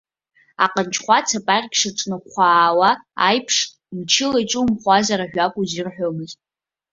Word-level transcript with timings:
Аҟанҷхәац 0.63 1.29
апаркь 1.37 1.75
шаҿнахәаауа 1.79 2.89
аиԥш 3.27 3.57
мчыла 3.97 4.39
иҿумхуазар 4.43 5.19
ажәак 5.25 5.53
узирҳәомызт. 5.61 6.39